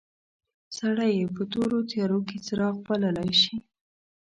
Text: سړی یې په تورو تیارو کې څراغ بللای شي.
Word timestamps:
سړی 0.77 1.11
یې 1.19 1.25
په 1.35 1.43
تورو 1.51 1.79
تیارو 1.91 2.19
کې 2.27 2.37
څراغ 2.45 2.75
بللای 2.87 3.31
شي. 3.41 3.55